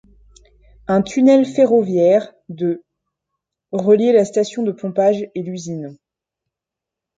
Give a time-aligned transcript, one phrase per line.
[0.87, 2.83] Un tunnel ferroviaire de
[3.71, 5.95] reliait la station de pompage et l'usine.